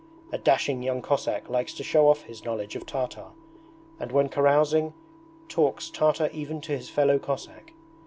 [0.31, 3.27] A dashing young Cossack likes to show off his knowledge of Tartar,
[3.99, 4.95] and when carousing
[5.47, 7.71] talks Tartar even to his fellow Cossack.